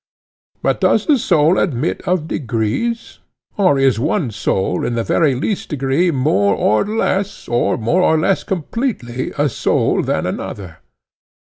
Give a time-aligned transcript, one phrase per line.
[0.63, 3.19] But does the soul admit of degrees?
[3.55, 8.17] or is one soul in the very least degree more or less, or more or
[8.17, 10.79] less completely, a soul than another?